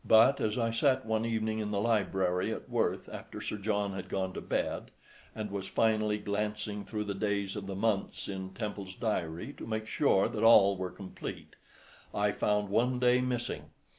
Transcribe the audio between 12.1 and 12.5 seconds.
I